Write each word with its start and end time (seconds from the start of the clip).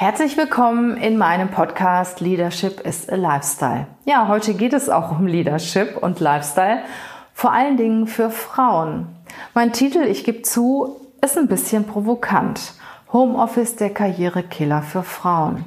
Herzlich 0.00 0.38
willkommen 0.38 0.96
in 0.96 1.18
meinem 1.18 1.50
Podcast 1.50 2.22
Leadership 2.22 2.80
is 2.86 3.06
a 3.10 3.16
Lifestyle. 3.16 3.86
Ja, 4.06 4.28
heute 4.28 4.54
geht 4.54 4.72
es 4.72 4.88
auch 4.88 5.10
um 5.10 5.26
Leadership 5.26 5.98
und 5.98 6.20
Lifestyle, 6.20 6.84
vor 7.34 7.52
allen 7.52 7.76
Dingen 7.76 8.06
für 8.06 8.30
Frauen. 8.30 9.08
Mein 9.52 9.74
Titel, 9.74 9.98
ich 9.98 10.24
gebe 10.24 10.40
zu, 10.40 10.96
ist 11.22 11.36
ein 11.36 11.48
bisschen 11.48 11.84
provokant. 11.84 12.72
Homeoffice 13.12 13.76
der 13.76 13.90
Karrierekiller 13.90 14.80
für 14.80 15.02
Frauen. 15.02 15.66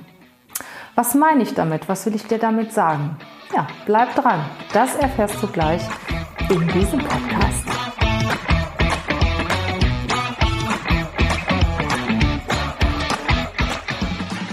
Was 0.95 1.13
meine 1.13 1.43
ich 1.43 1.53
damit? 1.53 1.87
Was 1.87 2.07
will 2.07 2.15
ich 2.15 2.25
dir 2.25 2.39
damit 2.39 2.73
sagen? 2.73 3.17
Ja, 3.53 3.67
bleib 3.85 4.15
dran. 4.15 4.43
Das 4.73 4.95
erfährst 4.95 5.43
du 5.43 5.47
gleich 5.47 5.83
in 6.49 6.67
diesem 6.69 7.01
Podcast. 7.01 7.52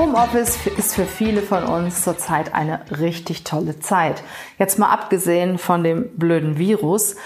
Homeoffice 0.00 0.66
ist 0.78 0.94
für 0.94 1.04
viele 1.04 1.42
von 1.42 1.62
uns 1.62 2.04
zurzeit 2.04 2.54
eine 2.54 2.80
richtig 2.90 3.44
tolle 3.44 3.80
Zeit. 3.80 4.22
Jetzt 4.58 4.78
mal 4.78 4.88
abgesehen 4.88 5.58
von 5.58 5.84
dem 5.84 6.16
blöden 6.16 6.56
Virus. 6.56 7.16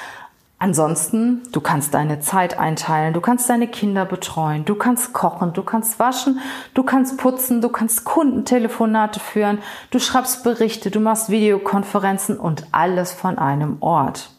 Ansonsten, 0.58 1.44
du 1.52 1.60
kannst 1.60 1.94
deine 1.94 2.18
Zeit 2.18 2.58
einteilen, 2.58 3.14
du 3.14 3.20
kannst 3.20 3.48
deine 3.48 3.68
Kinder 3.68 4.04
betreuen, 4.04 4.64
du 4.64 4.74
kannst 4.74 5.12
kochen, 5.12 5.52
du 5.52 5.62
kannst 5.62 6.00
waschen, 6.00 6.40
du 6.74 6.82
kannst 6.82 7.16
putzen, 7.16 7.60
du 7.60 7.68
kannst 7.68 8.04
Kundentelefonate 8.04 9.20
führen, 9.20 9.60
du 9.92 10.00
schreibst 10.00 10.42
Berichte, 10.42 10.90
du 10.90 10.98
machst 10.98 11.30
Videokonferenzen 11.30 12.36
und 12.40 12.66
alles 12.72 13.12
von 13.12 13.38
einem 13.38 13.76
Ort. 13.78 14.30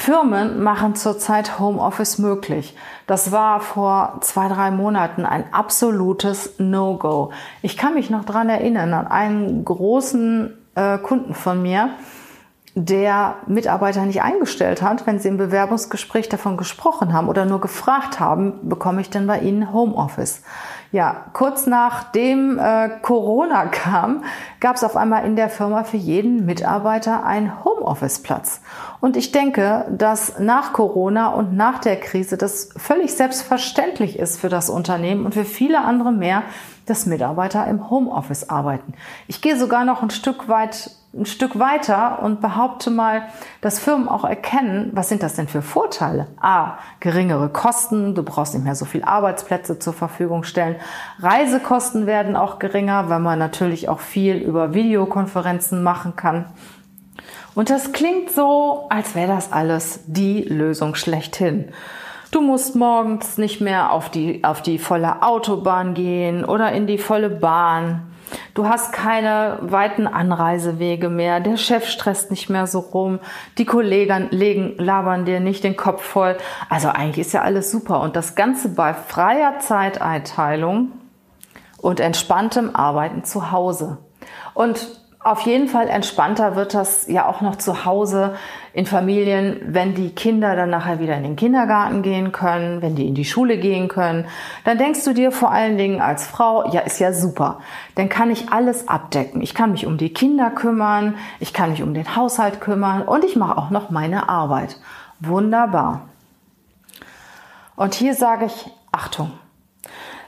Firmen 0.00 0.62
machen 0.62 0.94
zurzeit 0.94 1.58
Homeoffice 1.58 2.16
möglich. 2.16 2.74
Das 3.06 3.32
war 3.32 3.60
vor 3.60 4.16
zwei, 4.22 4.48
drei 4.48 4.70
Monaten 4.70 5.26
ein 5.26 5.52
absolutes 5.52 6.54
No-Go. 6.56 7.32
Ich 7.60 7.76
kann 7.76 7.92
mich 7.92 8.08
noch 8.08 8.24
dran 8.24 8.48
erinnern 8.48 8.94
an 8.94 9.06
einen 9.06 9.62
großen 9.62 10.56
äh, 10.74 10.96
Kunden 10.96 11.34
von 11.34 11.60
mir, 11.60 11.90
der 12.74 13.34
Mitarbeiter 13.46 14.06
nicht 14.06 14.22
eingestellt 14.22 14.80
hat, 14.80 15.06
wenn 15.06 15.18
sie 15.18 15.28
im 15.28 15.36
Bewerbungsgespräch 15.36 16.30
davon 16.30 16.56
gesprochen 16.56 17.12
haben 17.12 17.28
oder 17.28 17.44
nur 17.44 17.60
gefragt 17.60 18.18
haben, 18.18 18.70
bekomme 18.70 19.02
ich 19.02 19.10
denn 19.10 19.26
bei 19.26 19.40
Ihnen 19.40 19.70
Homeoffice? 19.70 20.42
Ja, 20.92 21.26
kurz 21.34 21.68
nachdem 21.68 22.58
äh, 22.58 22.88
Corona 23.02 23.66
kam, 23.66 24.24
gab 24.58 24.74
es 24.74 24.82
auf 24.82 24.96
einmal 24.96 25.24
in 25.24 25.36
der 25.36 25.48
Firma 25.48 25.84
für 25.84 25.96
jeden 25.96 26.44
Mitarbeiter 26.46 27.24
einen 27.24 27.64
Homeoffice-Platz. 27.64 28.60
Und 29.00 29.16
ich 29.16 29.30
denke, 29.30 29.86
dass 29.96 30.40
nach 30.40 30.72
Corona 30.72 31.28
und 31.28 31.56
nach 31.56 31.78
der 31.78 31.94
Krise 31.94 32.36
das 32.36 32.70
völlig 32.76 33.14
selbstverständlich 33.14 34.18
ist 34.18 34.40
für 34.40 34.48
das 34.48 34.68
Unternehmen 34.68 35.26
und 35.26 35.34
für 35.34 35.44
viele 35.44 35.80
andere 35.84 36.10
mehr, 36.10 36.42
dass 36.86 37.06
Mitarbeiter 37.06 37.68
im 37.68 37.88
Homeoffice 37.88 38.50
arbeiten. 38.50 38.94
Ich 39.28 39.40
gehe 39.40 39.56
sogar 39.56 39.84
noch 39.84 40.02
ein 40.02 40.10
Stück 40.10 40.48
weit 40.48 40.90
ein 41.12 41.26
Stück 41.26 41.58
weiter 41.58 42.22
und 42.22 42.40
behaupte 42.40 42.88
mal, 42.90 43.22
dass 43.60 43.80
Firmen 43.80 44.08
auch 44.08 44.24
erkennen, 44.24 44.90
was 44.92 45.08
sind 45.08 45.24
das 45.24 45.34
denn 45.34 45.48
für 45.48 45.60
Vorteile? 45.60 46.28
A, 46.40 46.78
geringere 47.00 47.48
Kosten, 47.48 48.14
du 48.14 48.22
brauchst 48.22 48.54
nicht 48.54 48.62
mehr 48.62 48.76
so 48.76 48.84
viel 48.84 49.02
Arbeitsplätze 49.02 49.80
zur 49.80 49.92
Verfügung 49.92 50.44
stellen. 50.44 50.76
Reisekosten 51.18 52.06
werden 52.06 52.36
auch 52.36 52.60
geringer, 52.60 53.08
weil 53.08 53.18
man 53.18 53.40
natürlich 53.40 53.88
auch 53.88 53.98
viel 53.98 54.36
über 54.36 54.72
Videokonferenzen 54.72 55.82
machen 55.82 56.14
kann. 56.14 56.46
Und 57.56 57.70
das 57.70 57.90
klingt 57.90 58.30
so, 58.30 58.86
als 58.90 59.16
wäre 59.16 59.34
das 59.34 59.52
alles 59.52 60.04
die 60.06 60.42
Lösung 60.42 60.94
schlechthin. 60.94 61.70
Du 62.30 62.40
musst 62.40 62.76
morgens 62.76 63.38
nicht 63.38 63.60
mehr 63.60 63.92
auf 63.92 64.08
die, 64.08 64.44
auf 64.44 64.62
die 64.62 64.78
volle 64.78 65.22
Autobahn 65.22 65.94
gehen 65.94 66.44
oder 66.44 66.70
in 66.70 66.86
die 66.86 66.98
volle 66.98 67.28
Bahn. 67.28 68.09
Du 68.54 68.68
hast 68.68 68.92
keine 68.92 69.58
weiten 69.62 70.06
Anreisewege 70.06 71.08
mehr. 71.08 71.40
Der 71.40 71.56
Chef 71.56 71.86
stresst 71.88 72.30
nicht 72.30 72.50
mehr 72.50 72.66
so 72.66 72.80
rum. 72.80 73.20
Die 73.58 73.64
Kollegen 73.64 74.28
legen, 74.30 74.74
labern 74.78 75.24
dir 75.24 75.40
nicht 75.40 75.64
den 75.64 75.76
Kopf 75.76 76.02
voll. 76.02 76.36
Also 76.68 76.88
eigentlich 76.88 77.26
ist 77.26 77.32
ja 77.32 77.42
alles 77.42 77.70
super. 77.70 78.00
Und 78.00 78.16
das 78.16 78.34
Ganze 78.34 78.68
bei 78.70 78.94
freier 78.94 79.58
Zeiteinteilung 79.60 80.92
und 81.78 82.00
entspanntem 82.00 82.74
Arbeiten 82.74 83.24
zu 83.24 83.50
Hause. 83.50 83.98
Und 84.54 85.00
auf 85.22 85.42
jeden 85.42 85.68
Fall 85.68 85.88
entspannter 85.88 86.56
wird 86.56 86.72
das 86.72 87.06
ja 87.06 87.26
auch 87.26 87.42
noch 87.42 87.56
zu 87.56 87.84
Hause 87.84 88.36
in 88.72 88.86
Familien, 88.86 89.60
wenn 89.66 89.94
die 89.94 90.14
Kinder 90.14 90.56
dann 90.56 90.70
nachher 90.70 90.98
wieder 90.98 91.14
in 91.14 91.24
den 91.24 91.36
Kindergarten 91.36 92.00
gehen 92.00 92.32
können, 92.32 92.80
wenn 92.80 92.96
die 92.96 93.06
in 93.06 93.14
die 93.14 93.26
Schule 93.26 93.58
gehen 93.58 93.88
können. 93.88 94.26
Dann 94.64 94.78
denkst 94.78 95.04
du 95.04 95.12
dir 95.12 95.30
vor 95.30 95.50
allen 95.50 95.76
Dingen 95.76 96.00
als 96.00 96.26
Frau, 96.26 96.70
ja, 96.72 96.80
ist 96.80 97.00
ja 97.00 97.12
super. 97.12 97.58
Dann 97.96 98.08
kann 98.08 98.30
ich 98.30 98.50
alles 98.50 98.88
abdecken. 98.88 99.42
Ich 99.42 99.54
kann 99.54 99.72
mich 99.72 99.86
um 99.86 99.98
die 99.98 100.14
Kinder 100.14 100.50
kümmern, 100.50 101.16
ich 101.38 101.52
kann 101.52 101.72
mich 101.72 101.82
um 101.82 101.92
den 101.92 102.16
Haushalt 102.16 102.62
kümmern 102.62 103.02
und 103.02 103.22
ich 103.22 103.36
mache 103.36 103.58
auch 103.58 103.68
noch 103.68 103.90
meine 103.90 104.30
Arbeit. 104.30 104.78
Wunderbar. 105.18 106.08
Und 107.76 107.92
hier 107.92 108.14
sage 108.14 108.46
ich, 108.46 108.70
Achtung. 108.90 109.32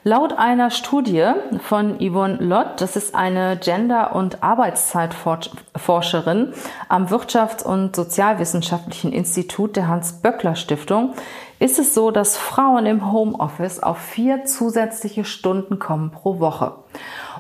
Laut 0.04 0.36
einer 0.36 0.70
Studie 0.70 1.30
von 1.60 1.98
Yvonne 2.00 2.38
Lott, 2.40 2.80
das 2.80 2.96
ist 2.96 3.14
eine 3.14 3.56
Gender- 3.56 4.16
und 4.16 4.42
Arbeitszeitforscherin 4.42 6.54
am 6.88 7.06
Wirtschafts- 7.06 7.62
und 7.62 7.94
Sozialwissenschaftlichen 7.94 9.12
Institut 9.12 9.76
der 9.76 9.86
Hans-Böckler-Stiftung, 9.86 11.14
ist 11.60 11.78
es 11.78 11.94
so, 11.94 12.10
dass 12.10 12.36
Frauen 12.36 12.84
im 12.86 13.12
Homeoffice 13.12 13.80
auf 13.80 13.98
vier 13.98 14.44
zusätzliche 14.44 15.24
Stunden 15.24 15.78
kommen 15.78 16.10
pro 16.10 16.40
Woche. 16.40 16.72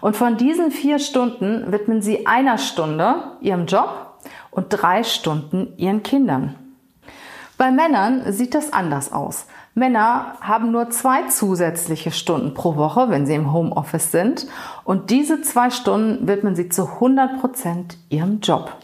Und 0.00 0.16
von 0.16 0.36
diesen 0.36 0.70
vier 0.70 1.00
Stunden 1.00 1.72
widmen 1.72 2.00
sie 2.00 2.28
einer 2.28 2.58
Stunde 2.58 3.24
ihrem 3.40 3.66
Job 3.66 4.20
und 4.52 4.66
drei 4.68 5.02
Stunden 5.02 5.72
ihren 5.78 6.04
Kindern. 6.04 6.54
Bei 7.58 7.72
Männern 7.72 8.32
sieht 8.32 8.54
das 8.54 8.72
anders 8.72 9.12
aus. 9.12 9.46
Männer 9.74 10.36
haben 10.40 10.70
nur 10.70 10.90
zwei 10.90 11.22
zusätzliche 11.28 12.10
Stunden 12.10 12.52
pro 12.52 12.76
Woche, 12.76 13.08
wenn 13.08 13.26
sie 13.26 13.34
im 13.34 13.52
Homeoffice 13.52 14.12
sind. 14.12 14.46
Und 14.84 15.10
diese 15.10 15.40
zwei 15.40 15.70
Stunden 15.70 16.28
widmen 16.28 16.54
sie 16.54 16.68
zu 16.68 16.86
100 16.86 17.40
Prozent 17.40 17.96
ihrem 18.10 18.40
Job. 18.40 18.76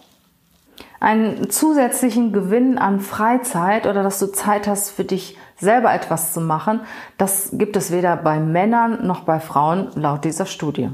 Einen 1.00 1.50
zusätzlichen 1.50 2.32
Gewinn 2.32 2.78
an 2.78 3.00
Freizeit 3.00 3.86
oder 3.86 4.02
dass 4.02 4.18
du 4.18 4.26
Zeit 4.26 4.66
hast 4.66 4.90
für 4.90 5.04
dich 5.04 5.36
selber 5.56 5.92
etwas 5.92 6.32
zu 6.32 6.40
machen, 6.40 6.80
das 7.18 7.50
gibt 7.52 7.76
es 7.76 7.92
weder 7.92 8.16
bei 8.16 8.40
Männern 8.40 9.06
noch 9.06 9.20
bei 9.20 9.40
Frauen 9.40 9.90
laut 9.94 10.24
dieser 10.24 10.46
Studie. 10.46 10.90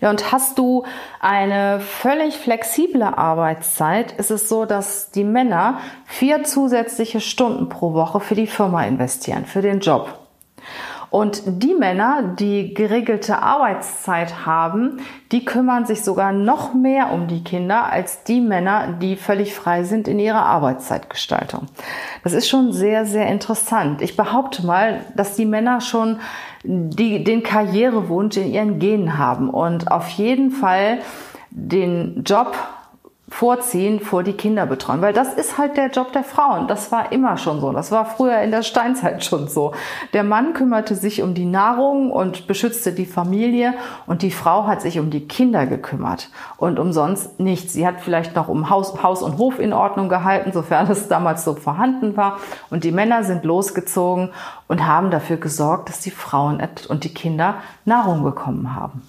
Ja, 0.00 0.10
und 0.10 0.32
hast 0.32 0.58
du 0.58 0.84
eine 1.20 1.80
völlig 1.80 2.36
flexible 2.36 3.02
Arbeitszeit, 3.02 4.12
ist 4.12 4.30
es 4.30 4.48
so, 4.48 4.64
dass 4.64 5.10
die 5.10 5.24
Männer 5.24 5.78
vier 6.04 6.44
zusätzliche 6.44 7.20
Stunden 7.20 7.68
pro 7.68 7.94
Woche 7.94 8.20
für 8.20 8.34
die 8.34 8.46
Firma 8.46 8.84
investieren, 8.84 9.46
für 9.46 9.62
den 9.62 9.80
Job. 9.80 10.25
Und 11.10 11.42
die 11.46 11.74
Männer, 11.74 12.34
die 12.38 12.74
geregelte 12.74 13.38
Arbeitszeit 13.38 14.46
haben, 14.46 14.98
die 15.32 15.44
kümmern 15.44 15.86
sich 15.86 16.02
sogar 16.02 16.32
noch 16.32 16.74
mehr 16.74 17.12
um 17.12 17.28
die 17.28 17.44
Kinder 17.44 17.90
als 17.90 18.24
die 18.24 18.40
Männer, 18.40 18.94
die 19.00 19.16
völlig 19.16 19.54
frei 19.54 19.84
sind 19.84 20.08
in 20.08 20.18
ihrer 20.18 20.44
Arbeitszeitgestaltung. 20.44 21.66
Das 22.24 22.32
ist 22.32 22.48
schon 22.48 22.72
sehr, 22.72 23.06
sehr 23.06 23.26
interessant. 23.28 24.02
Ich 24.02 24.16
behaupte 24.16 24.66
mal, 24.66 25.00
dass 25.14 25.36
die 25.36 25.46
Männer 25.46 25.80
schon 25.80 26.18
die, 26.64 27.22
den 27.22 27.42
Karrierewunsch 27.42 28.36
in 28.36 28.52
ihren 28.52 28.78
Genen 28.78 29.18
haben 29.18 29.50
und 29.50 29.90
auf 29.90 30.08
jeden 30.10 30.50
Fall 30.50 30.98
den 31.50 32.24
Job 32.24 32.56
vorziehen 33.28 33.98
vor 33.98 34.22
die 34.22 34.34
Kinder 34.34 34.66
betreuen, 34.66 35.02
weil 35.02 35.12
das 35.12 35.34
ist 35.34 35.58
halt 35.58 35.76
der 35.76 35.90
Job 35.90 36.12
der 36.12 36.22
Frauen. 36.22 36.68
Das 36.68 36.92
war 36.92 37.10
immer 37.10 37.36
schon 37.36 37.60
so. 37.60 37.72
Das 37.72 37.90
war 37.90 38.04
früher 38.04 38.38
in 38.38 38.52
der 38.52 38.62
Steinzeit 38.62 39.24
schon 39.24 39.48
so. 39.48 39.72
Der 40.12 40.22
Mann 40.22 40.54
kümmerte 40.54 40.94
sich 40.94 41.22
um 41.22 41.34
die 41.34 41.44
Nahrung 41.44 42.12
und 42.12 42.46
beschützte 42.46 42.92
die 42.92 43.04
Familie 43.04 43.74
und 44.06 44.22
die 44.22 44.30
Frau 44.30 44.68
hat 44.68 44.80
sich 44.80 45.00
um 45.00 45.10
die 45.10 45.26
Kinder 45.26 45.66
gekümmert 45.66 46.30
und 46.56 46.78
umsonst 46.78 47.40
nichts. 47.40 47.72
Sie 47.72 47.84
hat 47.84 48.00
vielleicht 48.00 48.36
noch 48.36 48.46
um 48.46 48.70
Haus, 48.70 49.02
Haus 49.02 49.22
und 49.22 49.38
Hof 49.38 49.58
in 49.58 49.72
Ordnung 49.72 50.08
gehalten, 50.08 50.52
sofern 50.52 50.88
es 50.88 51.08
damals 51.08 51.44
so 51.44 51.54
vorhanden 51.54 52.16
war. 52.16 52.38
Und 52.70 52.84
die 52.84 52.92
Männer 52.92 53.24
sind 53.24 53.44
losgezogen 53.44 54.30
und 54.68 54.86
haben 54.86 55.10
dafür 55.10 55.36
gesorgt, 55.36 55.88
dass 55.88 55.98
die 55.98 56.12
Frauen 56.12 56.62
und 56.88 57.02
die 57.02 57.12
Kinder 57.12 57.56
Nahrung 57.84 58.22
bekommen 58.22 58.76
haben. 58.76 59.02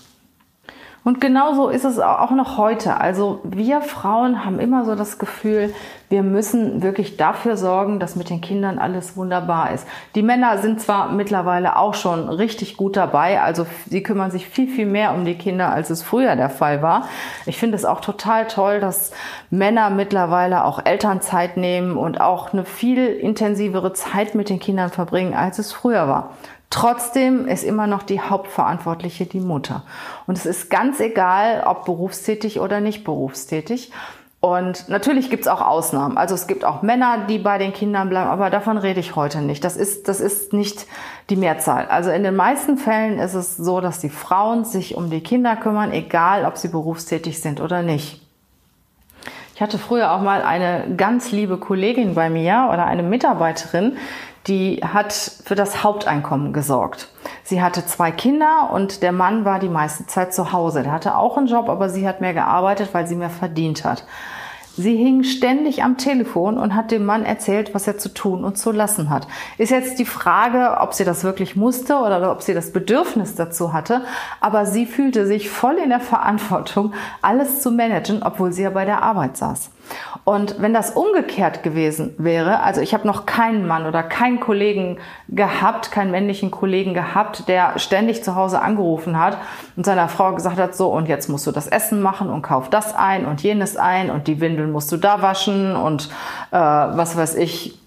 Und 1.08 1.22
genauso 1.22 1.70
ist 1.70 1.86
es 1.86 2.00
auch 2.00 2.32
noch 2.32 2.58
heute. 2.58 3.00
Also 3.00 3.40
wir 3.46 3.80
Frauen 3.80 4.44
haben 4.44 4.60
immer 4.60 4.84
so 4.84 4.94
das 4.94 5.20
Gefühl, 5.20 5.74
wir 6.10 6.22
müssen 6.22 6.84
wirklich 6.84 7.16
dafür 7.16 7.56
sorgen, 7.56 8.02
dass 8.02 8.18
mit 8.18 8.30
den 8.30 8.42
Kindern 8.42 8.78
alles 8.78 9.16
wunderbar 9.16 9.72
ist. 9.72 9.88
Die 10.16 10.22
Männer 10.22 10.58
sind 10.58 10.82
zwar 10.82 11.14
mittlerweile 11.14 11.78
auch 11.78 11.94
schon 11.94 12.28
richtig 12.28 12.76
gut 12.76 12.98
dabei, 12.98 13.42
also 13.42 13.66
sie 13.90 14.04
kümmern 14.04 14.32
sich 14.32 14.50
viel, 14.50 14.68
viel 14.68 14.86
mehr 14.86 15.14
um 15.14 15.24
die 15.24 15.38
Kinder, 15.38 15.72
als 15.72 15.90
es 15.92 16.04
früher 16.04 16.36
der 16.36 16.50
Fall 16.50 16.82
war. 16.82 17.08
Ich 17.46 17.58
finde 17.58 17.78
es 17.78 17.86
auch 17.86 18.02
total 18.02 18.48
toll, 18.48 18.82
dass 18.82 19.14
Männer 19.50 19.90
mittlerweile 19.90 20.66
auch 20.66 20.86
Elternzeit 20.86 21.56
nehmen 21.56 21.96
und 21.96 22.20
auch 22.20 22.52
eine 22.52 22.66
viel 22.66 23.08
intensivere 23.08 23.94
Zeit 23.94 24.36
mit 24.36 24.50
den 24.50 24.60
Kindern 24.60 24.90
verbringen, 24.90 25.34
als 25.34 25.58
es 25.58 25.72
früher 25.72 26.10
war. 26.10 26.32
Trotzdem 26.70 27.48
ist 27.48 27.64
immer 27.64 27.88
noch 27.88 28.04
die 28.04 28.20
Hauptverantwortliche 28.20 29.26
die 29.26 29.40
Mutter. 29.40 29.84
Und 30.26 30.38
es 30.38 30.46
ist 30.46 30.70
ganz 30.70 31.00
egal, 31.00 31.64
ob 31.66 31.86
berufstätig 31.86 32.60
oder 32.60 32.82
nicht 32.82 33.04
berufstätig. 33.04 33.92
Und 34.40 34.88
natürlich 34.88 35.30
gibt 35.30 35.44
es 35.44 35.48
auch 35.48 35.62
Ausnahmen. 35.62 36.18
Also 36.18 36.36
es 36.36 36.46
gibt 36.46 36.64
auch 36.64 36.84
Männer, 36.84 37.26
die 37.28 37.40
bei 37.40 37.58
den 37.58 37.74
Kindern 37.74 38.10
bleiben, 38.10 38.30
aber 38.30 38.50
davon 38.50 38.78
rede 38.78 39.00
ich 39.00 39.16
heute 39.16 39.42
nicht. 39.42 39.64
Das 39.64 39.76
ist, 39.76 40.08
das 40.08 40.20
ist 40.20 40.54
nicht 40.54 40.86
die 41.30 41.36
Mehrzahl. 41.36 41.88
Also 41.88 42.12
in 42.12 42.24
den 42.24 42.36
meisten 42.36 42.78
Fällen 42.78 43.18
ist 43.18 43.34
es 43.34 43.58
so, 43.58 43.82
dass 43.82 44.00
die 44.00 44.10
Frauen 44.10 44.64
sich 44.64 44.96
um 44.96 45.10
die 45.10 45.22
Kinder 45.22 45.56
kümmern, 45.56 45.92
egal 45.92 46.46
ob 46.46 46.58
sie 46.58 46.68
berufstätig 46.68 47.42
sind 47.42 47.62
oder 47.62 47.82
nicht. 47.82 48.22
Ich 49.56 49.62
hatte 49.62 49.80
früher 49.80 50.12
auch 50.12 50.22
mal 50.22 50.44
eine 50.44 50.84
ganz 50.96 51.32
liebe 51.32 51.58
Kollegin 51.58 52.14
bei 52.14 52.30
mir 52.30 52.70
oder 52.72 52.86
eine 52.86 53.02
Mitarbeiterin, 53.02 53.98
die 54.48 54.82
hat 54.82 55.14
für 55.14 55.56
das 55.56 55.84
Haupteinkommen 55.84 56.54
gesorgt. 56.54 57.10
Sie 57.44 57.62
hatte 57.62 57.86
zwei 57.86 58.12
Kinder 58.12 58.70
und 58.72 59.04
der 59.04 59.12
Mann 59.12 59.46
war 59.46 59.60
die 59.60 59.70
meiste 59.70 60.06
Zeit 60.08 60.34
zu 60.34 60.52
Hause. 60.52 60.84
Der 60.84 60.92
hatte 60.92 61.18
auch 61.18 61.38
einen 61.38 61.48
Job, 61.48 61.70
aber 61.70 61.90
sie 61.90 62.08
hat 62.08 62.22
mehr 62.22 62.34
gearbeitet, 62.34 62.90
weil 62.94 63.08
sie 63.08 63.16
mehr 63.16 63.30
verdient 63.30 63.84
hat. 63.84 64.06
Sie 64.80 64.96
hing 64.96 65.24
ständig 65.24 65.84
am 65.84 65.98
Telefon 65.98 66.60
und 66.60 66.76
hat 66.76 66.92
dem 66.92 67.04
Mann 67.04 67.26
erzählt, 67.26 67.74
was 67.74 67.88
er 67.88 67.98
zu 67.98 68.14
tun 68.14 68.44
und 68.44 68.60
zu 68.60 68.72
lassen 68.72 69.10
hat. 69.10 69.28
Ist 69.58 69.72
jetzt 69.72 69.98
die 69.98 70.06
Frage, 70.06 70.78
ob 70.80 70.94
sie 70.94 71.04
das 71.04 71.24
wirklich 71.24 71.56
musste 71.56 71.96
oder 71.96 72.32
ob 72.32 72.44
sie 72.44 72.54
das 72.54 72.72
Bedürfnis 72.72 73.34
dazu 73.34 73.74
hatte. 73.74 74.04
Aber 74.40 74.68
sie 74.68 74.86
fühlte 74.86 75.26
sich 75.26 75.50
voll 75.50 75.78
in 75.78 75.90
der 75.90 76.00
Verantwortung, 76.00 76.94
alles 77.24 77.62
zu 77.62 77.72
managen, 77.72 78.22
obwohl 78.22 78.54
sie 78.54 78.62
ja 78.62 78.70
bei 78.70 78.86
der 78.86 79.02
Arbeit 79.02 79.36
saß. 79.38 79.72
Und 80.24 80.62
wenn 80.62 80.74
das 80.74 80.92
umgekehrt 80.92 81.64
gewesen 81.64 82.14
wäre, 82.18 82.60
also 82.62 82.82
ich 82.82 82.94
habe 82.94 83.08
noch 83.08 83.26
keinen 83.26 83.66
Mann 83.66 83.86
oder 83.86 84.04
keinen 84.04 84.40
Kollegen 84.40 84.98
gehabt, 85.30 85.92
keinen 85.92 86.12
männlichen 86.12 86.52
Kollegen 86.52 86.94
gehabt, 86.94 87.48
der 87.48 87.80
ständig 87.80 88.24
zu 88.24 88.36
Hause 88.36 88.62
angerufen 88.62 89.20
hat 89.20 89.38
und 89.76 89.86
seiner 89.86 90.10
Frau 90.10 90.34
gesagt 90.34 90.58
hat, 90.58 90.76
so 90.76 90.90
und 90.90 91.08
jetzt 91.08 91.30
musst 91.30 91.48
du 91.48 91.52
das 91.52 91.68
Essen 91.68 92.02
machen 92.02 92.30
und 92.30 92.42
kauf 92.42 92.70
das 92.70 92.94
ein 92.94 93.26
und 93.26 93.42
jenes 93.42 93.78
ein 93.78 94.10
und 94.10 94.28
die 94.28 94.42
Windeln 94.42 94.72
musst 94.72 94.92
du 94.92 94.98
da 94.98 95.22
waschen 95.22 95.76
und 95.76 96.10
äh, 96.52 96.58
was 96.58 97.16
weiß 97.16 97.36
ich, 97.36 97.78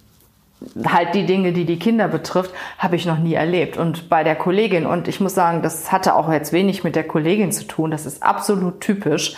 halt 0.84 1.14
die 1.14 1.24
Dinge, 1.24 1.52
die 1.52 1.64
die 1.64 1.78
Kinder 1.78 2.08
betrifft, 2.08 2.52
habe 2.78 2.96
ich 2.96 3.06
noch 3.06 3.18
nie 3.18 3.34
erlebt. 3.34 3.76
Und 3.76 4.08
bei 4.08 4.24
der 4.24 4.36
Kollegin, 4.36 4.86
und 4.86 5.08
ich 5.08 5.20
muss 5.20 5.34
sagen, 5.34 5.62
das 5.62 5.90
hatte 5.90 6.14
auch 6.14 6.30
jetzt 6.30 6.52
wenig 6.52 6.84
mit 6.84 6.96
der 6.96 7.04
Kollegin 7.04 7.52
zu 7.52 7.66
tun, 7.66 7.90
das 7.90 8.06
ist 8.06 8.22
absolut 8.22 8.80
typisch. 8.80 9.36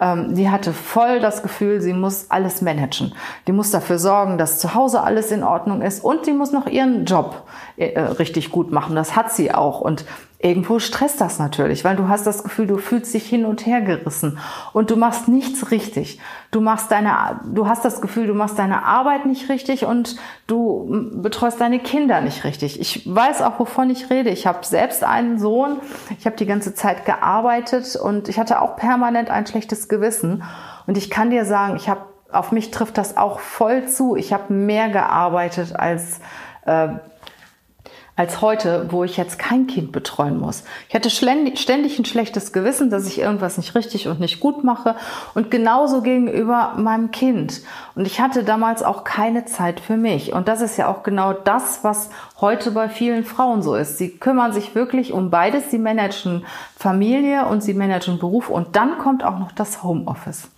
Ähm, 0.00 0.34
die 0.34 0.50
hatte 0.50 0.72
voll 0.72 1.20
das 1.20 1.42
Gefühl, 1.42 1.80
sie 1.80 1.92
muss 1.92 2.30
alles 2.30 2.62
managen. 2.62 3.14
Die 3.46 3.52
muss 3.52 3.70
dafür 3.70 3.98
sorgen, 3.98 4.38
dass 4.38 4.58
zu 4.58 4.74
Hause 4.74 5.02
alles 5.02 5.30
in 5.30 5.42
Ordnung 5.42 5.82
ist 5.82 6.04
und 6.04 6.24
sie 6.24 6.32
muss 6.32 6.52
noch 6.52 6.66
ihren 6.66 7.04
Job 7.04 7.44
äh, 7.76 7.98
richtig 8.00 8.50
gut 8.50 8.72
machen. 8.72 8.94
Das 8.94 9.16
hat 9.16 9.32
sie 9.32 9.52
auch. 9.54 9.80
Und 9.80 10.04
irgendwo 10.42 10.80
stresst 10.80 11.20
das 11.20 11.38
natürlich, 11.38 11.84
weil 11.84 11.96
du 11.96 12.08
hast 12.08 12.26
das 12.26 12.42
Gefühl, 12.42 12.66
du 12.66 12.76
fühlst 12.76 13.14
dich 13.14 13.28
hin 13.28 13.44
und 13.44 13.64
her 13.64 13.80
gerissen 13.80 14.38
und 14.72 14.90
du 14.90 14.96
machst 14.96 15.28
nichts 15.28 15.70
richtig. 15.70 16.18
Du 16.50 16.60
machst 16.60 16.90
deine, 16.90 17.40
du 17.44 17.68
hast 17.68 17.84
das 17.84 18.00
Gefühl, 18.00 18.26
du 18.26 18.34
machst 18.34 18.58
deine 18.58 18.84
Arbeit 18.84 19.24
nicht 19.24 19.48
richtig 19.48 19.86
und 19.86 20.16
du 20.48 21.10
betreust 21.14 21.60
deine 21.60 21.78
Kinder 21.78 22.20
nicht 22.20 22.44
richtig. 22.44 22.80
Ich 22.80 23.02
weiß 23.12 23.40
auch, 23.40 23.58
wovon 23.60 23.88
ich 23.88 24.10
rede. 24.10 24.30
Ich 24.30 24.46
habe 24.46 24.66
selbst 24.66 25.04
einen 25.04 25.38
Sohn. 25.38 25.76
Ich 26.18 26.26
habe 26.26 26.36
die 26.36 26.46
ganze 26.46 26.74
Zeit 26.74 27.06
gearbeitet 27.06 27.96
und 27.96 28.28
ich 28.28 28.38
hatte 28.38 28.60
auch 28.60 28.76
permanent 28.76 29.30
ein 29.30 29.46
schlechtes 29.46 29.88
Gewissen. 29.92 30.42
Und 30.86 30.96
ich 30.96 31.10
kann 31.10 31.30
dir 31.30 31.44
sagen, 31.44 31.76
ich 31.76 31.88
habe 31.88 32.00
auf 32.32 32.50
mich 32.50 32.70
trifft 32.70 32.96
das 32.96 33.18
auch 33.18 33.40
voll 33.40 33.86
zu. 33.88 34.16
Ich 34.16 34.32
habe 34.32 34.52
mehr 34.52 34.88
gearbeitet 34.88 35.76
als 35.76 36.18
äh, 36.64 36.88
als 38.22 38.40
heute, 38.40 38.86
wo 38.90 39.02
ich 39.02 39.16
jetzt 39.16 39.36
kein 39.36 39.66
Kind 39.66 39.90
betreuen 39.90 40.38
muss. 40.38 40.62
Ich 40.88 40.94
hatte 40.94 41.10
ständig 41.10 41.98
ein 41.98 42.04
schlechtes 42.04 42.52
Gewissen, 42.52 42.88
dass 42.88 43.08
ich 43.08 43.18
irgendwas 43.18 43.56
nicht 43.56 43.74
richtig 43.74 44.06
und 44.06 44.20
nicht 44.20 44.38
gut 44.38 44.62
mache 44.62 44.94
und 45.34 45.50
genauso 45.50 46.02
gegenüber 46.02 46.74
meinem 46.76 47.10
Kind. 47.10 47.62
Und 47.96 48.06
ich 48.06 48.20
hatte 48.20 48.44
damals 48.44 48.84
auch 48.84 49.02
keine 49.02 49.44
Zeit 49.46 49.80
für 49.80 49.96
mich. 49.96 50.32
Und 50.32 50.46
das 50.46 50.60
ist 50.60 50.76
ja 50.76 50.86
auch 50.86 51.02
genau 51.02 51.32
das, 51.32 51.82
was 51.82 52.10
heute 52.40 52.70
bei 52.70 52.88
vielen 52.88 53.24
Frauen 53.24 53.60
so 53.60 53.74
ist. 53.74 53.98
Sie 53.98 54.10
kümmern 54.10 54.52
sich 54.52 54.76
wirklich 54.76 55.12
um 55.12 55.30
beides. 55.30 55.72
Sie 55.72 55.78
managen 55.78 56.44
Familie 56.76 57.46
und 57.46 57.60
sie 57.60 57.74
managen 57.74 58.20
Beruf 58.20 58.50
und 58.50 58.76
dann 58.76 58.98
kommt 58.98 59.24
auch 59.24 59.40
noch 59.40 59.50
das 59.50 59.82
Homeoffice. 59.82 60.48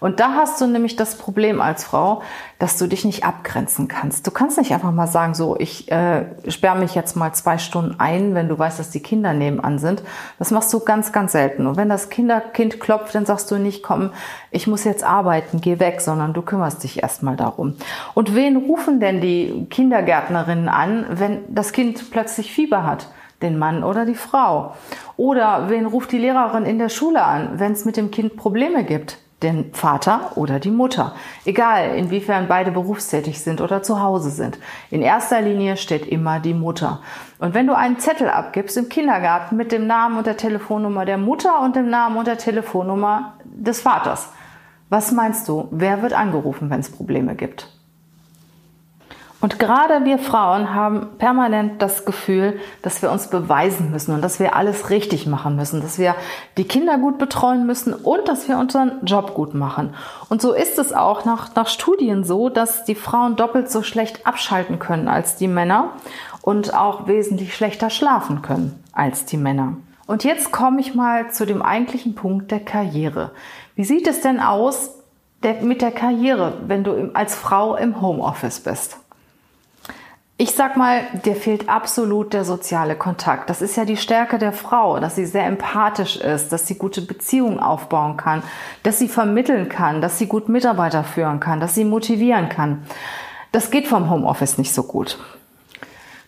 Und 0.00 0.20
da 0.20 0.34
hast 0.34 0.60
du 0.60 0.66
nämlich 0.66 0.96
das 0.96 1.16
Problem 1.16 1.60
als 1.60 1.84
Frau, 1.84 2.22
dass 2.58 2.78
du 2.78 2.86
dich 2.86 3.04
nicht 3.04 3.24
abgrenzen 3.24 3.88
kannst. 3.88 4.26
Du 4.26 4.30
kannst 4.30 4.58
nicht 4.58 4.72
einfach 4.72 4.92
mal 4.92 5.06
sagen, 5.06 5.34
so, 5.34 5.56
ich 5.58 5.90
äh, 5.90 6.26
sperre 6.48 6.78
mich 6.78 6.94
jetzt 6.94 7.16
mal 7.16 7.32
zwei 7.32 7.58
Stunden 7.58 7.96
ein, 7.98 8.34
wenn 8.34 8.48
du 8.48 8.58
weißt, 8.58 8.78
dass 8.78 8.90
die 8.90 9.00
Kinder 9.00 9.32
nebenan 9.32 9.78
sind. 9.78 10.02
Das 10.38 10.50
machst 10.50 10.72
du 10.72 10.80
ganz, 10.80 11.12
ganz 11.12 11.32
selten. 11.32 11.66
Und 11.66 11.76
wenn 11.76 11.88
das 11.88 12.10
Kinderkind 12.10 12.80
klopft, 12.80 13.14
dann 13.14 13.26
sagst 13.26 13.50
du 13.50 13.56
nicht, 13.56 13.82
komm, 13.82 14.10
ich 14.50 14.66
muss 14.66 14.84
jetzt 14.84 15.04
arbeiten, 15.04 15.60
geh 15.60 15.78
weg, 15.78 16.00
sondern 16.00 16.32
du 16.32 16.42
kümmerst 16.42 16.82
dich 16.84 17.02
erstmal 17.02 17.36
darum. 17.36 17.76
Und 18.14 18.34
wen 18.34 18.56
rufen 18.56 19.00
denn 19.00 19.20
die 19.20 19.66
Kindergärtnerinnen 19.70 20.68
an, 20.68 21.06
wenn 21.10 21.44
das 21.48 21.72
Kind 21.72 22.10
plötzlich 22.10 22.52
Fieber 22.52 22.84
hat? 22.84 23.08
Den 23.42 23.58
Mann 23.58 23.82
oder 23.82 24.06
die 24.06 24.14
Frau? 24.14 24.74
Oder 25.16 25.68
wen 25.68 25.86
ruft 25.86 26.12
die 26.12 26.18
Lehrerin 26.18 26.64
in 26.64 26.78
der 26.78 26.88
Schule 26.88 27.24
an, 27.24 27.58
wenn 27.58 27.72
es 27.72 27.84
mit 27.84 27.96
dem 27.96 28.10
Kind 28.10 28.36
Probleme 28.36 28.84
gibt? 28.84 29.18
Den 29.42 29.74
Vater 29.74 30.32
oder 30.36 30.58
die 30.58 30.70
Mutter. 30.70 31.14
Egal, 31.44 31.96
inwiefern 31.96 32.46
beide 32.48 32.70
berufstätig 32.70 33.40
sind 33.40 33.60
oder 33.60 33.82
zu 33.82 34.00
Hause 34.00 34.30
sind. 34.30 34.58
In 34.90 35.02
erster 35.02 35.40
Linie 35.42 35.76
steht 35.76 36.06
immer 36.06 36.40
die 36.40 36.54
Mutter. 36.54 37.00
Und 37.38 37.52
wenn 37.52 37.66
du 37.66 37.76
einen 37.76 37.98
Zettel 37.98 38.28
abgibst 38.30 38.76
im 38.76 38.88
Kindergarten 38.88 39.56
mit 39.56 39.72
dem 39.72 39.86
Namen 39.86 40.16
und 40.16 40.26
der 40.26 40.36
Telefonnummer 40.36 41.04
der 41.04 41.18
Mutter 41.18 41.60
und 41.60 41.76
dem 41.76 41.90
Namen 41.90 42.16
und 42.16 42.26
der 42.26 42.38
Telefonnummer 42.38 43.34
des 43.44 43.82
Vaters, 43.82 44.30
was 44.88 45.12
meinst 45.12 45.48
du, 45.48 45.68
wer 45.70 46.02
wird 46.02 46.12
angerufen, 46.12 46.70
wenn 46.70 46.80
es 46.80 46.90
Probleme 46.90 47.34
gibt? 47.34 47.73
Und 49.44 49.58
gerade 49.58 50.06
wir 50.06 50.18
Frauen 50.18 50.72
haben 50.72 51.18
permanent 51.18 51.82
das 51.82 52.06
Gefühl, 52.06 52.58
dass 52.80 53.02
wir 53.02 53.12
uns 53.12 53.28
beweisen 53.28 53.90
müssen 53.90 54.14
und 54.14 54.22
dass 54.22 54.40
wir 54.40 54.56
alles 54.56 54.88
richtig 54.88 55.26
machen 55.26 55.54
müssen, 55.54 55.82
dass 55.82 55.98
wir 55.98 56.14
die 56.56 56.64
Kinder 56.64 56.96
gut 56.96 57.18
betreuen 57.18 57.66
müssen 57.66 57.92
und 57.92 58.26
dass 58.26 58.48
wir 58.48 58.56
unseren 58.56 59.04
Job 59.04 59.34
gut 59.34 59.52
machen. 59.52 59.94
Und 60.30 60.40
so 60.40 60.54
ist 60.54 60.78
es 60.78 60.94
auch 60.94 61.26
nach, 61.26 61.54
nach 61.56 61.68
Studien 61.68 62.24
so, 62.24 62.48
dass 62.48 62.86
die 62.86 62.94
Frauen 62.94 63.36
doppelt 63.36 63.70
so 63.70 63.82
schlecht 63.82 64.26
abschalten 64.26 64.78
können 64.78 65.08
als 65.08 65.36
die 65.36 65.48
Männer 65.48 65.90
und 66.40 66.72
auch 66.72 67.06
wesentlich 67.06 67.54
schlechter 67.54 67.90
schlafen 67.90 68.40
können 68.40 68.82
als 68.94 69.26
die 69.26 69.36
Männer. 69.36 69.76
Und 70.06 70.24
jetzt 70.24 70.52
komme 70.52 70.80
ich 70.80 70.94
mal 70.94 71.30
zu 71.32 71.44
dem 71.44 71.60
eigentlichen 71.60 72.14
Punkt 72.14 72.50
der 72.50 72.60
Karriere. 72.60 73.32
Wie 73.74 73.84
sieht 73.84 74.06
es 74.06 74.22
denn 74.22 74.40
aus 74.40 74.94
mit 75.60 75.82
der 75.82 75.92
Karriere, 75.92 76.54
wenn 76.66 76.82
du 76.82 77.10
als 77.12 77.34
Frau 77.34 77.76
im 77.76 78.00
Homeoffice 78.00 78.60
bist? 78.60 79.03
Ich 80.36 80.50
sag 80.50 80.76
mal, 80.76 81.02
dir 81.24 81.36
fehlt 81.36 81.68
absolut 81.68 82.32
der 82.32 82.44
soziale 82.44 82.96
Kontakt. 82.96 83.48
Das 83.48 83.62
ist 83.62 83.76
ja 83.76 83.84
die 83.84 83.96
Stärke 83.96 84.36
der 84.38 84.52
Frau, 84.52 84.98
dass 84.98 85.14
sie 85.14 85.26
sehr 85.26 85.46
empathisch 85.46 86.16
ist, 86.16 86.52
dass 86.52 86.66
sie 86.66 86.74
gute 86.74 87.02
Beziehungen 87.02 87.60
aufbauen 87.60 88.16
kann, 88.16 88.42
dass 88.82 88.98
sie 88.98 89.06
vermitteln 89.06 89.68
kann, 89.68 90.00
dass 90.00 90.18
sie 90.18 90.26
gut 90.26 90.48
Mitarbeiter 90.48 91.04
führen 91.04 91.38
kann, 91.38 91.60
dass 91.60 91.76
sie 91.76 91.84
motivieren 91.84 92.48
kann. 92.48 92.82
Das 93.52 93.70
geht 93.70 93.86
vom 93.86 94.10
Homeoffice 94.10 94.58
nicht 94.58 94.74
so 94.74 94.82
gut. 94.82 95.18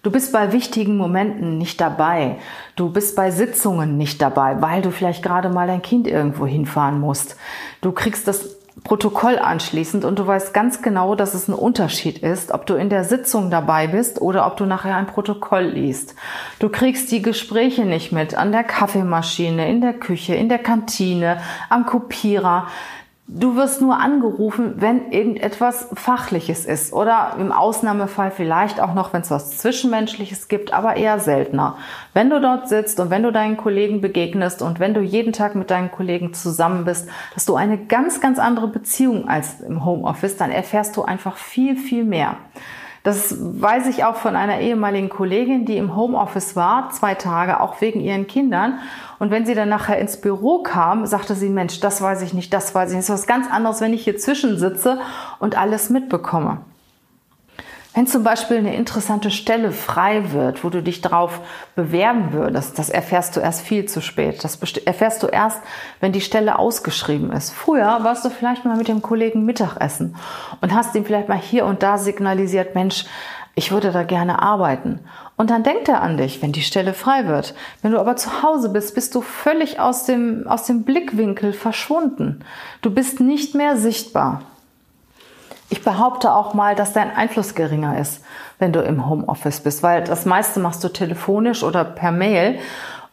Du 0.05 0.13
bist 0.13 0.33
bei 0.33 0.53
wichtigen 0.53 0.97
Momenten 0.97 1.59
nicht 1.59 1.81
dabei. 1.81 2.37
Du 2.77 2.93
bist 2.93 3.17
bei 3.17 3.33
Sitzungen 3.33 3.97
nicht 3.97 4.23
dabei, 4.23 4.63
weil 4.63 4.83
du 4.83 4.93
vielleicht 4.93 5.25
gerade 5.25 5.49
mal 5.49 5.67
dein 5.67 5.83
Kind 5.83 6.07
irgendwo 6.07 6.47
hinfahren 6.47 7.01
musst. 7.01 7.37
Du 7.81 7.91
kriegst 7.91 8.29
das 8.29 8.56
Protokoll 8.85 9.39
anschließend 9.39 10.05
und 10.05 10.19
du 10.19 10.27
weißt 10.27 10.53
ganz 10.53 10.83
genau, 10.83 11.15
dass 11.15 11.33
es 11.33 11.49
ein 11.49 11.55
Unterschied 11.55 12.19
ist, 12.19 12.53
ob 12.53 12.67
du 12.67 12.75
in 12.75 12.91
der 12.91 13.05
Sitzung 13.05 13.51
dabei 13.51 13.87
bist 13.87 14.21
oder 14.21 14.47
ob 14.47 14.59
du 14.59 14.67
nachher 14.67 14.97
ein 14.97 15.07
Protokoll 15.07 15.65
liest. 15.65 16.15
Du 16.59 16.69
kriegst 16.69 17.11
die 17.11 17.23
Gespräche 17.23 17.87
nicht 17.87 18.13
mit 18.13 18.37
an 18.37 18.53
der 18.53 18.65
Kaffeemaschine, 18.65 19.69
in 19.69 19.81
der 19.81 19.95
Küche, 19.95 20.35
in 20.35 20.51
der 20.51 20.59
Kantine, 20.59 21.41
am 21.71 21.87
Kopierer. 21.87 22.69
Du 23.29 23.57
wirst 23.57 23.81
nur 23.81 23.99
angerufen, 23.99 24.75
wenn 24.77 25.11
irgendetwas 25.11 25.89
Fachliches 25.95 26.65
ist 26.65 26.93
oder 26.93 27.33
im 27.41 27.51
Ausnahmefall 27.51 28.31
vielleicht 28.31 28.81
auch 28.81 28.95
noch, 28.95 29.13
wenn 29.13 29.23
es 29.23 29.33
was 29.33 29.59
Zwischenmenschliches 29.59 30.47
gibt, 30.47 30.73
aber 30.73 30.97
eher 30.97 31.19
seltener. 31.19 31.77
Wenn 32.15 32.31
du 32.31 32.41
dort 32.41 32.69
sitzt 32.69 33.01
und 33.01 33.11
wenn 33.11 33.25
du 33.25 33.33
deinen 33.33 33.57
Kollegen 33.57 34.01
begegnest 34.01 34.63
und 34.63 34.79
wenn 34.79 34.95
du 34.95 35.01
jeden 35.01 35.33
Tag 35.33 35.57
mit 35.57 35.73
deinen 35.73 35.91
Kollegen 35.91 36.35
zusammen 36.35 36.85
bist, 36.85 37.09
dass 37.35 37.45
du 37.45 37.57
eine 37.57 37.79
ganz, 37.79 38.21
ganz 38.21 38.39
andere 38.39 38.69
Beziehung 38.69 39.29
als 39.29 39.61
im 39.61 39.85
Homeoffice, 39.85 40.37
dann 40.37 40.53
erfährst 40.53 40.97
du 40.97 41.03
einfach 41.03 41.37
viel, 41.37 41.75
viel 41.75 42.05
mehr. 42.05 42.37
Das 43.07 43.37
weiß 43.39 43.87
ich 43.87 44.03
auch 44.03 44.17
von 44.17 44.35
einer 44.35 44.59
ehemaligen 44.59 45.09
Kollegin, 45.09 45.65
die 45.65 45.77
im 45.77 45.95
Homeoffice 45.95 46.57
war, 46.57 46.91
zwei 46.91 47.15
Tage, 47.15 47.61
auch 47.61 47.81
wegen 47.81 48.01
ihren 48.01 48.27
Kindern. 48.27 48.81
Und 49.21 49.31
wenn 49.31 49.47
sie 49.47 49.55
dann 49.55 49.69
nachher 49.69 50.01
ins 50.01 50.21
Büro 50.21 50.65
kam, 50.65 51.07
sagte 51.07 51.37
sie, 51.37 51.49
Mensch, 51.49 51.79
das 51.79 52.03
weiß 52.03 52.23
ich 52.23 52.35
nicht, 52.35 52.53
das 52.53 52.75
weiß 52.75 52.91
ich 52.91 52.97
nicht. 52.97 53.09
Das 53.09 53.15
ist 53.15 53.23
was 53.23 53.29
ganz 53.29 53.49
anderes, 53.49 53.81
wenn 53.81 53.95
ich 53.95 54.03
hier 54.03 54.17
zwischensitze 54.17 54.99
und 55.39 55.57
alles 55.57 55.89
mitbekomme. 55.89 56.63
Wenn 57.97 58.07
zum 58.07 58.25
Beispiel 58.25 58.59
eine 58.59 58.77
interessante 58.77 59.31
Stelle 59.31 59.73
frei 59.73 60.33
wird, 60.33 60.65
wo 60.65 60.69
du 60.69 60.83
dich 60.83 61.01
drauf 61.01 61.41
bewerben 61.77 62.35
würdest, 62.35 62.79
das 62.79 62.91
erfährst 62.91 63.35
du 63.35 63.41
erst 63.41 63.63
viel 63.63 63.87
zu 63.87 64.03
spät. 64.03 64.45
Das 64.45 64.61
erfährst 64.85 65.23
du 65.23 65.29
erst, 65.29 65.63
wenn 66.01 66.13
die 66.13 66.21
Stelle 66.21 66.59
ausgeschrieben 66.59 67.33
ist. 67.33 67.55
Früher 67.55 68.01
warst 68.03 68.23
du 68.27 68.29
vielleicht 68.29 68.67
mal 68.67 68.77
mit 68.77 68.89
dem 68.89 69.01
Kollegen 69.01 69.47
Mittagessen 69.47 70.15
und 70.61 70.75
hast 70.75 70.95
ihm 70.95 71.07
vielleicht 71.07 71.31
mal 71.31 71.39
hier 71.39 71.65
und 71.65 71.83
da 71.83 71.97
signalisiert, 71.97 72.75
Mensch, 72.75 73.07
ich 73.55 73.73
würde 73.73 73.91
da 73.93 74.03
gerne 74.03 74.43
arbeiten. 74.43 75.01
Und 75.39 75.49
dann 75.49 75.63
denkt 75.63 75.89
er 75.89 76.03
an 76.03 76.19
dich, 76.19 76.43
wenn 76.43 76.53
die 76.53 76.61
Stelle 76.61 76.93
frei 76.93 77.27
wird. 77.27 77.55
Wenn 77.81 77.93
du 77.93 77.99
aber 77.99 78.17
zu 78.17 78.43
Hause 78.43 78.69
bist, 78.69 78.95
bist 78.95 79.15
du 79.15 79.23
völlig 79.23 79.81
aus 79.81 80.05
dem, 80.05 80.47
aus 80.47 80.65
dem 80.65 80.83
Blickwinkel 80.83 81.55
verschwunden. 81.55 82.45
Du 82.83 82.91
bist 82.91 83.21
nicht 83.21 83.55
mehr 83.55 83.79
sichtbar. 83.79 84.43
Ich 85.69 85.83
behaupte 85.83 86.33
auch 86.33 86.55
mal, 86.55 86.77
dass 86.77 86.93
dein 86.93 87.15
Einfluss 87.15 87.55
geringer 87.55 87.99
ist, 87.99 88.21
wenn 88.59 88.73
du 88.73 88.81
im 88.81 89.09
Homeoffice 89.09 89.61
bist, 89.61 89.83
weil 89.83 90.05
das 90.05 90.25
meiste 90.25 90.61
machst 90.61 90.85
du 90.85 90.89
telefonisch 90.89 91.63
oder 91.63 91.85
per 91.85 92.13
Mail 92.13 92.59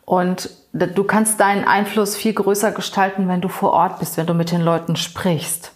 und 0.06 0.52
du 0.72 1.04
kannst 1.04 1.40
deinen 1.40 1.66
Einfluss 1.66 2.16
viel 2.16 2.34
größer 2.34 2.72
gestalten, 2.72 3.28
wenn 3.28 3.42
du 3.42 3.50
vor 3.50 3.72
Ort 3.72 4.00
bist, 4.00 4.18
wenn 4.18 4.28
du 4.28 4.34
mit 4.34 4.52
den 4.52 4.62
Leuten 4.62 4.96
sprichst. 4.96 5.72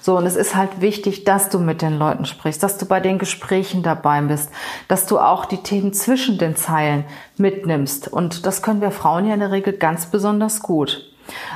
So, 0.00 0.18
und 0.18 0.26
es 0.26 0.36
ist 0.36 0.54
halt 0.54 0.80
wichtig, 0.80 1.24
dass 1.24 1.48
du 1.48 1.58
mit 1.58 1.80
den 1.80 1.98
Leuten 1.98 2.26
sprichst, 2.26 2.62
dass 2.62 2.76
du 2.76 2.86
bei 2.86 3.00
den 3.00 3.18
Gesprächen 3.18 3.82
dabei 3.82 4.20
bist, 4.20 4.50
dass 4.86 5.06
du 5.06 5.18
auch 5.18 5.44
die 5.46 5.62
Themen 5.62 5.92
zwischen 5.92 6.38
den 6.38 6.56
Zeilen 6.56 7.04
mitnimmst. 7.36 8.08
Und 8.08 8.46
das 8.46 8.62
können 8.62 8.80
wir 8.80 8.90
Frauen 8.90 9.26
ja 9.26 9.34
in 9.34 9.40
der 9.40 9.50
Regel 9.50 9.72
ganz 9.72 10.06
besonders 10.06 10.62
gut. 10.62 11.11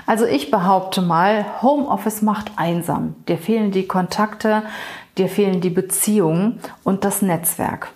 Also 0.06 0.26
ich 0.26 0.50
behaupte 0.50 1.02
mal, 1.02 1.44
Homeoffice 1.62 2.22
macht 2.22 2.52
einsam. 2.56 3.14
Dir 3.28 3.38
fehlen 3.38 3.70
die 3.70 3.86
Kontakte, 3.86 4.62
dir 5.18 5.28
fehlen 5.28 5.60
die 5.60 5.70
Beziehungen 5.70 6.60
und 6.84 7.04
das 7.04 7.22
Netzwerk. 7.22 7.92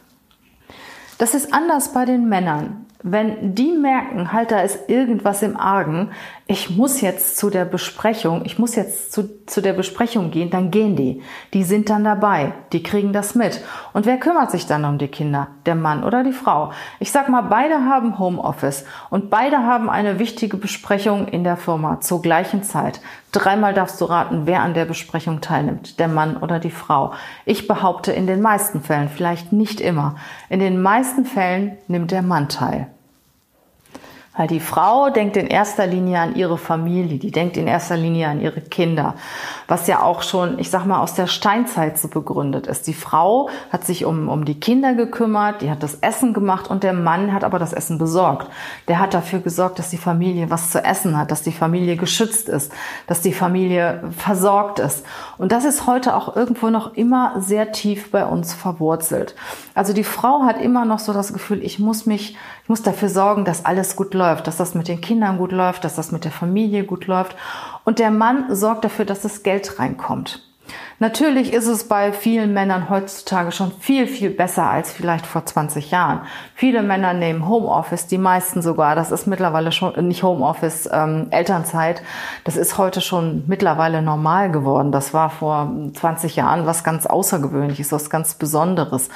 Das 1.18 1.34
ist 1.34 1.52
anders 1.52 1.92
bei 1.92 2.04
den 2.04 2.28
Männern. 2.28 2.79
Wenn 3.02 3.54
die 3.54 3.72
merken, 3.72 4.30
halt, 4.30 4.50
da 4.50 4.60
ist 4.60 4.90
irgendwas 4.90 5.42
im 5.42 5.56
Argen, 5.56 6.10
ich 6.46 6.68
muss 6.68 7.00
jetzt 7.00 7.38
zu 7.38 7.48
der 7.48 7.64
Besprechung, 7.64 8.42
ich 8.44 8.58
muss 8.58 8.74
jetzt 8.74 9.12
zu, 9.12 9.46
zu 9.46 9.62
der 9.62 9.72
Besprechung 9.72 10.30
gehen, 10.30 10.50
dann 10.50 10.70
gehen 10.70 10.96
die. 10.96 11.22
Die 11.54 11.64
sind 11.64 11.88
dann 11.88 12.04
dabei, 12.04 12.52
die 12.72 12.82
kriegen 12.82 13.14
das 13.14 13.34
mit. 13.34 13.62
Und 13.94 14.04
wer 14.04 14.18
kümmert 14.18 14.50
sich 14.50 14.66
dann 14.66 14.84
um 14.84 14.98
die 14.98 15.08
Kinder? 15.08 15.48
Der 15.64 15.76
Mann 15.76 16.04
oder 16.04 16.24
die 16.24 16.32
Frau? 16.32 16.72
Ich 16.98 17.10
sag 17.10 17.30
mal, 17.30 17.42
beide 17.42 17.86
haben 17.86 18.18
Homeoffice 18.18 18.84
und 19.08 19.30
beide 19.30 19.58
haben 19.58 19.88
eine 19.88 20.18
wichtige 20.18 20.58
Besprechung 20.58 21.26
in 21.28 21.42
der 21.42 21.56
Firma 21.56 22.00
zur 22.00 22.20
gleichen 22.20 22.64
Zeit. 22.64 23.00
Dreimal 23.32 23.72
darfst 23.72 23.98
du 24.00 24.06
raten, 24.06 24.42
wer 24.44 24.60
an 24.60 24.74
der 24.74 24.84
Besprechung 24.84 25.40
teilnimmt, 25.40 26.00
der 26.00 26.08
Mann 26.08 26.36
oder 26.36 26.58
die 26.58 26.70
Frau. 26.70 27.12
Ich 27.46 27.66
behaupte 27.66 28.12
in 28.12 28.26
den 28.26 28.42
meisten 28.42 28.82
Fällen, 28.82 29.08
vielleicht 29.08 29.52
nicht 29.52 29.80
immer, 29.80 30.16
in 30.48 30.60
den 30.60 30.82
meisten 30.82 31.24
Fällen 31.24 31.78
nimmt 31.86 32.10
der 32.10 32.22
Mann 32.22 32.48
teil. 32.48 32.89
Weil 34.36 34.46
die 34.46 34.60
Frau 34.60 35.10
denkt 35.10 35.36
in 35.36 35.48
erster 35.48 35.88
Linie 35.88 36.20
an 36.20 36.36
ihre 36.36 36.56
Familie, 36.56 37.18
die 37.18 37.32
denkt 37.32 37.56
in 37.56 37.66
erster 37.66 37.96
Linie 37.96 38.28
an 38.28 38.40
ihre 38.40 38.60
Kinder, 38.60 39.14
was 39.66 39.88
ja 39.88 40.02
auch 40.02 40.22
schon, 40.22 40.60
ich 40.60 40.70
sag 40.70 40.86
mal, 40.86 41.00
aus 41.00 41.14
der 41.14 41.26
Steinzeit 41.26 41.98
so 41.98 42.06
begründet 42.06 42.68
ist. 42.68 42.86
Die 42.86 42.94
Frau 42.94 43.50
hat 43.70 43.84
sich 43.84 44.04
um, 44.04 44.28
um 44.28 44.44
die 44.44 44.60
Kinder 44.60 44.94
gekümmert, 44.94 45.62
die 45.62 45.70
hat 45.70 45.82
das 45.82 45.96
Essen 45.96 46.32
gemacht 46.32 46.70
und 46.70 46.84
der 46.84 46.92
Mann 46.92 47.34
hat 47.34 47.42
aber 47.42 47.58
das 47.58 47.72
Essen 47.72 47.98
besorgt. 47.98 48.48
Der 48.86 49.00
hat 49.00 49.14
dafür 49.14 49.40
gesorgt, 49.40 49.80
dass 49.80 49.90
die 49.90 49.98
Familie 49.98 50.48
was 50.48 50.70
zu 50.70 50.82
essen 50.82 51.18
hat, 51.18 51.32
dass 51.32 51.42
die 51.42 51.52
Familie 51.52 51.96
geschützt 51.96 52.48
ist, 52.48 52.72
dass 53.08 53.22
die 53.22 53.32
Familie 53.32 54.04
versorgt 54.16 54.78
ist. 54.78 55.04
Und 55.38 55.50
das 55.50 55.64
ist 55.64 55.88
heute 55.88 56.14
auch 56.14 56.36
irgendwo 56.36 56.70
noch 56.70 56.94
immer 56.94 57.34
sehr 57.40 57.72
tief 57.72 58.12
bei 58.12 58.24
uns 58.24 58.54
verwurzelt. 58.54 59.34
Also 59.74 59.92
die 59.92 60.04
Frau 60.04 60.44
hat 60.44 60.60
immer 60.60 60.84
noch 60.84 61.00
so 61.00 61.12
das 61.12 61.32
Gefühl, 61.32 61.64
ich 61.64 61.80
muss 61.80 62.06
mich, 62.06 62.36
ich 62.62 62.68
muss 62.68 62.82
dafür 62.82 63.08
sorgen, 63.08 63.44
dass 63.44 63.64
alles 63.64 63.96
gut 63.96 64.14
läuft, 64.14 64.19
dass 64.46 64.56
das 64.56 64.74
mit 64.74 64.88
den 64.88 65.00
Kindern 65.00 65.38
gut 65.38 65.52
läuft, 65.52 65.84
dass 65.84 65.96
das 65.96 66.12
mit 66.12 66.24
der 66.24 66.32
Familie 66.32 66.84
gut 66.84 67.06
läuft. 67.06 67.36
Und 67.84 67.98
der 67.98 68.10
Mann 68.10 68.54
sorgt 68.54 68.84
dafür, 68.84 69.04
dass 69.04 69.22
das 69.22 69.42
Geld 69.42 69.78
reinkommt. 69.78 70.42
Natürlich 71.02 71.54
ist 71.54 71.66
es 71.66 71.88
bei 71.88 72.12
vielen 72.12 72.52
Männern 72.52 72.90
heutzutage 72.90 73.52
schon 73.52 73.72
viel, 73.80 74.06
viel 74.06 74.28
besser 74.28 74.68
als 74.68 74.92
vielleicht 74.92 75.24
vor 75.24 75.46
20 75.46 75.90
Jahren. 75.90 76.20
Viele 76.54 76.82
Männer 76.82 77.14
nehmen 77.14 77.48
Homeoffice, 77.48 78.06
die 78.06 78.18
meisten 78.18 78.60
sogar. 78.60 78.94
Das 78.96 79.10
ist 79.10 79.26
mittlerweile 79.26 79.72
schon 79.72 79.94
nicht 80.06 80.22
Homeoffice, 80.22 80.90
ähm, 80.92 81.28
Elternzeit. 81.30 82.02
Das 82.44 82.58
ist 82.58 82.76
heute 82.76 83.00
schon 83.00 83.44
mittlerweile 83.46 84.02
normal 84.02 84.50
geworden. 84.50 84.92
Das 84.92 85.14
war 85.14 85.30
vor 85.30 85.72
20 85.94 86.36
Jahren 86.36 86.66
was 86.66 86.84
ganz 86.84 87.06
Außergewöhnliches, 87.06 87.92
was 87.92 88.10
ganz 88.10 88.34
Besonderes. 88.34 89.08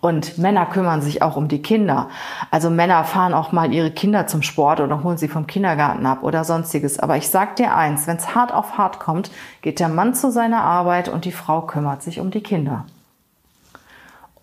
Und 0.00 0.38
Männer 0.38 0.64
kümmern 0.64 1.02
sich 1.02 1.20
auch 1.20 1.36
um 1.36 1.48
die 1.48 1.60
Kinder. 1.60 2.08
Also 2.50 2.70
Männer 2.70 3.04
fahren 3.04 3.34
auch 3.34 3.52
mal 3.52 3.74
ihre 3.74 3.90
Kinder 3.90 4.26
zum 4.26 4.40
Sport 4.40 4.80
oder 4.80 5.02
holen 5.02 5.18
sie 5.18 5.28
vom 5.28 5.46
Kindergarten 5.46 6.06
ab 6.06 6.22
oder 6.22 6.44
sonstiges. 6.44 6.98
Aber 6.98 7.18
ich 7.18 7.28
sag 7.28 7.56
dir 7.56 7.76
eins, 7.76 8.06
wenn 8.06 8.16
es 8.16 8.34
hart 8.34 8.54
auf 8.54 8.78
hart 8.78 9.00
kommt, 9.00 9.30
geht 9.60 9.80
der 9.80 9.90
Mann 9.90 10.14
zu 10.14 10.30
seiner 10.30 10.62
Arbeit 10.62 11.10
und 11.10 11.25
die 11.26 11.32
Frau 11.32 11.62
kümmert 11.62 12.02
sich 12.02 12.20
um 12.20 12.30
die 12.30 12.42
Kinder. 12.42 12.86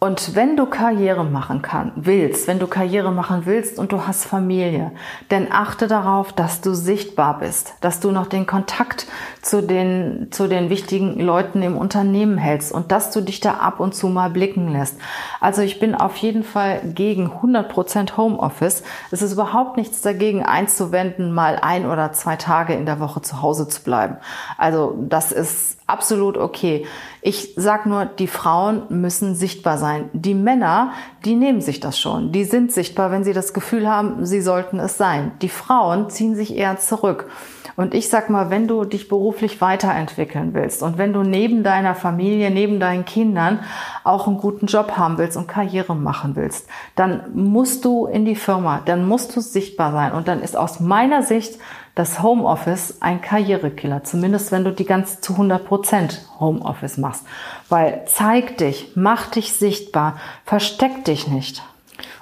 Und 0.03 0.35
wenn 0.35 0.57
du 0.57 0.65
Karriere 0.65 1.23
machen 1.23 1.61
kann, 1.61 1.93
willst, 1.95 2.49
wenn 2.49 2.59
du 2.59 2.67
Karriere 2.67 3.13
machen 3.13 3.43
willst 3.45 3.79
und 3.79 3.93
du 3.93 4.05
hast 4.05 4.25
Familie, 4.25 4.91
dann 5.29 5.47
achte 5.49 5.87
darauf, 5.87 6.33
dass 6.33 6.59
du 6.59 6.73
sichtbar 6.73 7.39
bist, 7.39 7.75
dass 7.79 8.01
du 8.01 8.11
noch 8.11 8.27
den 8.27 8.45
Kontakt 8.45 9.07
zu 9.41 9.63
den, 9.63 10.27
zu 10.29 10.49
den 10.49 10.69
wichtigen 10.69 11.21
Leuten 11.21 11.61
im 11.61 11.77
Unternehmen 11.77 12.37
hältst 12.37 12.73
und 12.73 12.91
dass 12.91 13.11
du 13.11 13.21
dich 13.21 13.39
da 13.39 13.53
ab 13.53 13.79
und 13.79 13.95
zu 13.95 14.09
mal 14.09 14.29
blicken 14.29 14.73
lässt. 14.73 14.97
Also 15.39 15.61
ich 15.61 15.79
bin 15.79 15.95
auf 15.95 16.17
jeden 16.17 16.43
Fall 16.43 16.81
gegen 16.83 17.31
100% 17.41 18.17
Homeoffice. 18.17 18.83
Es 19.09 19.21
ist 19.21 19.31
überhaupt 19.31 19.77
nichts 19.77 20.01
dagegen 20.01 20.43
einzuwenden, 20.43 21.31
mal 21.31 21.57
ein 21.61 21.85
oder 21.85 22.11
zwei 22.11 22.35
Tage 22.35 22.73
in 22.73 22.85
der 22.85 22.99
Woche 22.99 23.21
zu 23.21 23.41
Hause 23.41 23.69
zu 23.69 23.81
bleiben. 23.81 24.17
Also 24.57 24.97
das 24.99 25.31
ist 25.31 25.77
absolut 25.93 26.37
okay. 26.37 26.85
Ich 27.21 27.53
sag 27.55 27.85
nur, 27.85 28.05
die 28.05 28.27
Frauen 28.27 28.83
müssen 28.89 29.35
sichtbar 29.35 29.77
sein. 29.77 30.09
Die 30.11 30.33
Männer, 30.33 30.91
die 31.23 31.35
nehmen 31.35 31.61
sich 31.61 31.79
das 31.79 31.99
schon. 31.99 32.31
Die 32.31 32.43
sind 32.43 32.71
sichtbar, 32.71 33.11
wenn 33.11 33.23
sie 33.23 33.33
das 33.33 33.53
Gefühl 33.53 33.87
haben, 33.87 34.25
sie 34.25 34.41
sollten 34.41 34.79
es 34.79 34.97
sein. 34.97 35.31
Die 35.41 35.49
Frauen 35.49 36.09
ziehen 36.09 36.35
sich 36.35 36.57
eher 36.57 36.79
zurück. 36.79 37.29
Und 37.75 37.93
ich 37.93 38.09
sag 38.09 38.29
mal, 38.29 38.49
wenn 38.49 38.67
du 38.67 38.83
dich 38.85 39.07
beruflich 39.07 39.59
weiterentwickeln 39.59 40.53
willst 40.53 40.83
und 40.83 40.97
wenn 40.97 41.13
du 41.13 41.23
neben 41.23 41.63
deiner 41.63 41.95
Familie, 41.95 42.51
neben 42.51 42.79
deinen 42.79 43.05
Kindern 43.05 43.61
auch 44.03 44.27
einen 44.27 44.37
guten 44.37 44.67
Job 44.67 44.97
haben 44.97 45.17
willst 45.17 45.37
und 45.37 45.47
Karriere 45.47 45.95
machen 45.95 46.35
willst, 46.35 46.67
dann 46.95 47.21
musst 47.33 47.83
du 47.85 48.05
in 48.05 48.25
die 48.25 48.35
Firma, 48.35 48.81
dann 48.85 49.07
musst 49.07 49.35
du 49.35 49.41
sichtbar 49.41 49.91
sein. 49.91 50.11
Und 50.11 50.27
dann 50.27 50.41
ist 50.41 50.55
aus 50.55 50.79
meiner 50.79 51.23
Sicht 51.23 51.57
das 51.95 52.23
Homeoffice 52.23 53.01
ein 53.01 53.21
Karrierekiller, 53.21 54.03
zumindest 54.03 54.51
wenn 54.51 54.63
du 54.63 54.71
die 54.71 54.85
ganze 54.85 55.21
zu 55.21 55.33
100 55.33 55.65
Prozent 55.65 56.21
Homeoffice 56.39 56.97
machst. 56.97 57.23
Weil 57.69 58.03
zeig 58.07 58.57
dich, 58.57 58.91
mach 58.95 59.27
dich 59.27 59.53
sichtbar, 59.53 60.17
versteck 60.45 61.05
dich 61.05 61.27
nicht. 61.27 61.63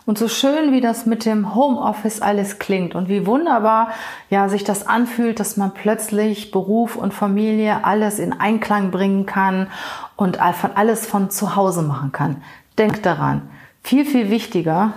Und 0.05 0.17
so 0.17 0.27
schön 0.27 0.71
wie 0.71 0.81
das 0.81 1.05
mit 1.05 1.25
dem 1.25 1.55
Homeoffice 1.55 2.21
alles 2.21 2.59
klingt 2.59 2.95
und 2.95 3.07
wie 3.07 3.25
wunderbar 3.25 3.91
ja 4.29 4.49
sich 4.49 4.63
das 4.63 4.85
anfühlt, 4.87 5.39
dass 5.39 5.57
man 5.57 5.73
plötzlich 5.73 6.51
Beruf 6.51 6.95
und 6.95 7.13
Familie 7.13 7.85
alles 7.85 8.19
in 8.19 8.33
Einklang 8.33 8.91
bringen 8.91 9.25
kann 9.25 9.67
und 10.15 10.39
alles 10.41 11.05
von 11.05 11.29
zu 11.29 11.55
Hause 11.55 11.83
machen 11.83 12.11
kann. 12.11 12.43
Denk 12.77 13.03
daran, 13.03 13.43
viel 13.83 14.05
viel 14.05 14.29
wichtiger 14.29 14.93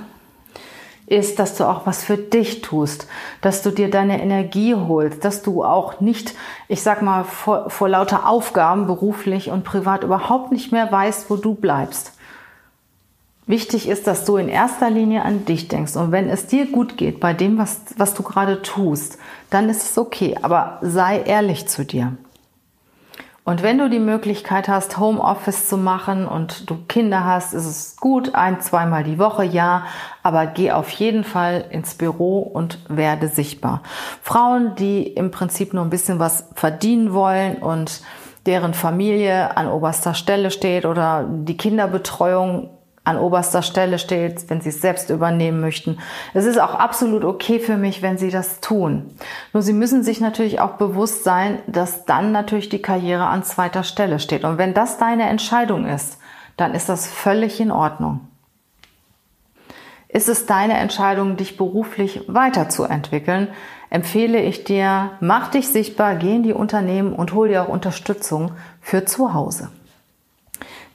ist, 1.07 1.39
dass 1.39 1.57
du 1.57 1.69
auch 1.69 1.87
was 1.87 2.03
für 2.03 2.17
dich 2.17 2.63
tust, 2.63 3.07
dass 3.41 3.63
du 3.63 3.71
dir 3.71 3.91
deine 3.91 4.23
Energie 4.23 4.75
holst, 4.75 5.25
dass 5.25 5.43
du 5.43 5.63
auch 5.63 6.01
nicht, 6.01 6.35
ich 6.69 6.83
sag 6.83 7.03
mal, 7.03 7.25
vor, 7.25 7.69
vor 7.69 7.89
lauter 7.89 8.29
Aufgaben 8.29 8.87
beruflich 8.87 9.51
und 9.51 9.65
privat 9.65 10.03
überhaupt 10.03 10.51
nicht 10.51 10.73
mehr 10.73 10.91
weißt, 10.91 11.29
wo 11.29 11.37
du 11.37 11.55
bleibst. 11.55 12.13
Wichtig 13.47 13.89
ist, 13.89 14.07
dass 14.07 14.25
du 14.25 14.39
in 14.39 14.49
erster 14.49 14.89
Linie 14.89 15.23
an 15.23 15.45
dich 15.45 15.69
denkst. 15.69 15.97
Und 15.97 16.13
wenn 16.13 16.31
es 16.31 16.47
dir 16.47 16.65
gut 16.71 16.97
geht 16.97 17.21
bei 17.21 17.35
dem, 17.35 17.59
was, 17.59 17.83
was 17.99 18.15
du 18.15 18.23
gerade 18.23 18.63
tust, 18.63 19.19
dann 19.51 19.69
ist 19.69 19.83
es 19.83 19.99
okay. 19.99 20.39
Aber 20.41 20.79
sei 20.81 21.21
ehrlich 21.21 21.69
zu 21.69 21.85
dir. 21.85 22.17
Und 23.45 23.63
wenn 23.63 23.77
du 23.77 23.91
die 23.91 23.99
Möglichkeit 23.99 24.69
hast, 24.69 24.97
Homeoffice 24.99 25.69
zu 25.69 25.77
machen 25.77 26.27
und 26.27 26.71
du 26.71 26.79
Kinder 26.89 27.25
hast, 27.27 27.53
ist 27.53 27.67
es 27.67 27.97
gut, 27.97 28.35
ein, 28.35 28.63
zweimal 28.63 29.05
die 29.05 29.19
Woche, 29.19 29.45
ja, 29.45 29.85
aber 30.23 30.47
geh 30.47 30.73
auf 30.73 30.89
jeden 30.89 31.25
Fall 31.25 31.67
ins 31.69 31.95
Büro 31.95 32.39
und 32.39 32.79
werde 32.89 33.29
sichtbar. 33.29 33.83
Frauen, 34.23 34.75
die 34.77 35.03
im 35.03 35.31
Prinzip 35.31 35.75
nur 35.75 35.85
ein 35.85 35.91
bisschen 35.91 36.19
was 36.19 36.49
verdienen 36.55 37.13
wollen 37.13 37.57
und 37.57 38.01
deren 38.47 38.73
Familie 38.73 39.57
an 39.59 39.69
oberster 39.69 40.15
Stelle 40.15 40.51
steht 40.51 40.87
oder 40.87 41.29
die 41.29 41.59
Kinderbetreuung 41.59 42.71
an 43.05 43.19
oberster 43.19 43.63
Stelle 43.63 43.99
steht, 43.99 44.49
wenn 44.49 44.63
sie 44.63 44.71
es 44.71 44.81
selbst 44.81 45.11
übernehmen 45.11 45.61
möchten. 45.61 45.99
Es 46.33 46.47
ist 46.47 46.59
auch 46.59 46.75
absolut 46.75 47.23
okay 47.23 47.61
für 47.61 47.77
mich, 47.77 48.01
wenn 48.01 48.17
sie 48.17 48.31
das 48.31 48.61
tun. 48.61 49.15
Nur 49.53 49.63
sie 49.63 49.75
müssen 49.75 50.03
sich 50.03 50.21
natürlich 50.21 50.61
auch 50.61 50.73
bewusst 50.73 51.23
sein, 51.23 51.59
dass 51.67 52.07
dann 52.07 52.33
natürlich 52.33 52.71
die 52.71 52.81
Karriere 52.81 53.27
an 53.27 53.43
zweiter 53.43 53.83
Stelle 53.83 54.19
steht. 54.19 54.45
Und 54.45 54.57
wenn 54.57 54.73
das 54.73 54.97
deine 54.97 55.29
Entscheidung 55.29 55.87
ist, 55.87 56.19
dann 56.57 56.75
ist 56.75 56.89
das 56.89 57.07
völlig 57.07 57.61
in 57.61 57.71
Ordnung. 57.71 58.21
Ist 60.09 60.29
es 60.29 60.47
deine 60.47 60.75
Entscheidung, 60.75 61.37
dich 61.37 61.57
beruflich 61.57 62.23
weiterzuentwickeln, 62.29 63.49
empfehle 63.91 64.41
ich 64.41 64.65
dir, 64.65 65.11
mach 65.21 65.51
dich 65.51 65.69
sichtbar, 65.69 66.15
geh 66.15 66.37
in 66.37 66.43
die 66.43 66.53
Unternehmen 66.53 67.13
und 67.13 67.35
hol 67.35 67.49
dir 67.49 67.65
auch 67.65 67.69
Unterstützung 67.69 68.53
für 68.81 69.05
zu 69.05 69.35
Hause. 69.35 69.71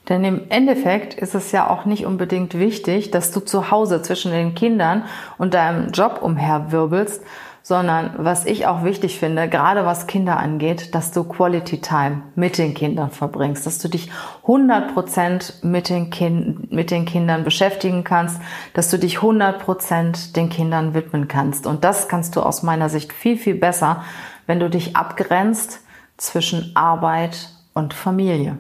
Denn 0.10 0.24
im 0.24 0.50
Endeffekt 0.50 1.14
ist 1.14 1.36
es 1.36 1.52
ja 1.52 1.70
auch 1.70 1.86
nicht 1.86 2.06
unbedingt 2.06 2.58
wichtig, 2.58 3.12
dass 3.12 3.32
du 3.32 3.40
zu 3.40 3.70
Hause 3.70 4.02
zwischen 4.02 4.32
den 4.32 4.56
Kindern 4.56 5.06
und 5.38 5.54
deinem 5.54 5.92
Job 5.92 6.20
umherwirbelst, 6.22 7.24
sondern 7.62 8.14
was 8.18 8.46
ich 8.46 8.66
auch 8.66 8.84
wichtig 8.84 9.20
finde, 9.20 9.48
gerade 9.48 9.86
was 9.86 10.08
Kinder 10.08 10.38
angeht, 10.38 10.96
dass 10.96 11.12
du 11.12 11.24
Quality 11.24 11.82
Time 11.82 12.24
mit 12.34 12.58
den 12.58 12.74
Kindern 12.74 13.12
verbringst, 13.12 13.68
dass 13.68 13.78
du 13.78 13.90
dich 13.90 14.10
100 14.42 14.94
Prozent 14.96 15.54
mit 15.62 15.90
den, 15.90 16.10
kind, 16.10 16.72
mit 16.72 16.90
den 16.90 17.06
Kindern 17.06 17.44
beschäftigen 17.44 18.04
kannst, 18.04 18.42
dass 18.74 18.90
du 18.90 18.98
dich 18.98 19.18
100 19.18 19.60
Prozent 19.60 20.36
den 20.36 20.50
Kindern 20.50 20.96
widmen 20.96 21.28
kannst. 21.28 21.68
Und 21.68 21.84
das 21.84 22.08
kannst 22.08 22.36
du 22.36 22.42
aus 22.42 22.64
meiner 22.64 22.90
Sicht 22.90 23.14
viel, 23.14 23.38
viel 23.38 23.56
besser, 23.56 24.04
wenn 24.48 24.60
du 24.60 24.70
dich 24.70 24.96
abgrenzt 24.96 25.82
zwischen 26.18 26.72
Arbeit 26.76 27.50
und 27.76 27.94
Familie. 27.94 28.58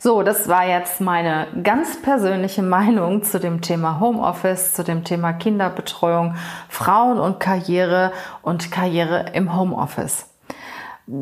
So, 0.00 0.22
das 0.22 0.46
war 0.48 0.64
jetzt 0.64 1.00
meine 1.00 1.48
ganz 1.64 2.00
persönliche 2.00 2.62
Meinung 2.62 3.24
zu 3.24 3.40
dem 3.40 3.62
Thema 3.62 3.98
Homeoffice, 3.98 4.72
zu 4.72 4.84
dem 4.84 5.02
Thema 5.02 5.32
Kinderbetreuung, 5.32 6.36
Frauen 6.68 7.18
und 7.18 7.40
Karriere 7.40 8.12
und 8.42 8.70
Karriere 8.70 9.30
im 9.32 9.56
Homeoffice. 9.56 10.26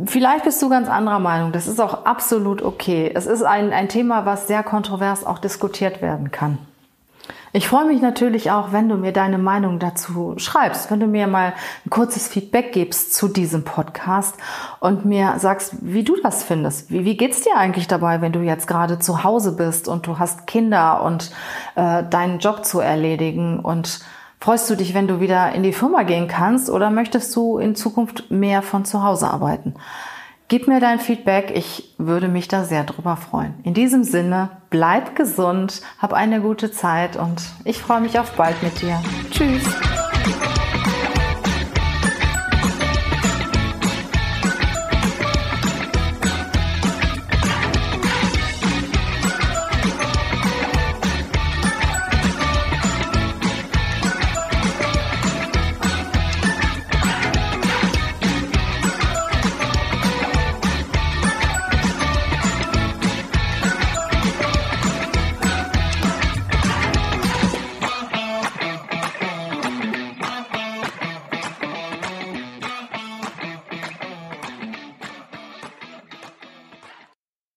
Vielleicht 0.04 0.44
bist 0.44 0.60
du 0.60 0.68
ganz 0.68 0.90
anderer 0.90 1.20
Meinung. 1.20 1.52
Das 1.52 1.66
ist 1.66 1.80
auch 1.80 2.04
absolut 2.04 2.60
okay. 2.60 3.10
Es 3.14 3.26
ist 3.26 3.42
ein, 3.42 3.72
ein 3.72 3.88
Thema, 3.88 4.26
was 4.26 4.46
sehr 4.46 4.62
kontrovers 4.62 5.24
auch 5.24 5.38
diskutiert 5.38 6.02
werden 6.02 6.30
kann. 6.30 6.58
Ich 7.56 7.68
freue 7.68 7.86
mich 7.86 8.02
natürlich 8.02 8.50
auch, 8.50 8.72
wenn 8.72 8.90
du 8.90 8.96
mir 8.96 9.12
deine 9.12 9.38
Meinung 9.38 9.78
dazu 9.78 10.34
schreibst, 10.36 10.90
wenn 10.90 11.00
du 11.00 11.06
mir 11.06 11.26
mal 11.26 11.54
ein 11.86 11.88
kurzes 11.88 12.28
Feedback 12.28 12.70
gibst 12.70 13.14
zu 13.14 13.28
diesem 13.28 13.64
Podcast 13.64 14.34
und 14.78 15.06
mir 15.06 15.36
sagst, 15.38 15.76
wie 15.80 16.04
du 16.04 16.16
das 16.22 16.44
findest. 16.44 16.90
Wie, 16.90 17.06
wie 17.06 17.16
geht's 17.16 17.40
dir 17.40 17.56
eigentlich 17.56 17.88
dabei, 17.88 18.20
wenn 18.20 18.32
du 18.32 18.40
jetzt 18.40 18.66
gerade 18.66 18.98
zu 18.98 19.24
Hause 19.24 19.56
bist 19.56 19.88
und 19.88 20.06
du 20.06 20.18
hast 20.18 20.46
Kinder 20.46 21.02
und 21.02 21.30
äh, 21.76 22.04
deinen 22.04 22.40
Job 22.40 22.66
zu 22.66 22.80
erledigen 22.80 23.60
und 23.60 24.00
Freust 24.38 24.68
du 24.68 24.74
dich, 24.76 24.92
wenn 24.92 25.08
du 25.08 25.18
wieder 25.18 25.52
in 25.52 25.62
die 25.62 25.72
Firma 25.72 26.02
gehen 26.02 26.28
kannst 26.28 26.68
oder 26.68 26.90
möchtest 26.90 27.34
du 27.34 27.56
in 27.56 27.74
Zukunft 27.74 28.30
mehr 28.30 28.60
von 28.60 28.84
zu 28.84 29.02
Hause 29.02 29.28
arbeiten? 29.28 29.74
Gib 30.48 30.68
mir 30.68 30.78
dein 30.78 31.00
Feedback, 31.00 31.50
ich 31.56 31.94
würde 31.98 32.28
mich 32.28 32.46
da 32.46 32.62
sehr 32.62 32.84
drüber 32.84 33.16
freuen. 33.16 33.54
In 33.64 33.74
diesem 33.74 34.04
Sinne, 34.04 34.50
bleib 34.70 35.16
gesund, 35.16 35.82
hab 35.98 36.12
eine 36.12 36.40
gute 36.40 36.70
Zeit 36.70 37.16
und 37.16 37.42
ich 37.64 37.78
freue 37.78 38.00
mich 38.00 38.20
auf 38.20 38.30
bald 38.36 38.62
mit 38.62 38.80
dir. 38.80 39.02
Tschüss. 39.32 39.64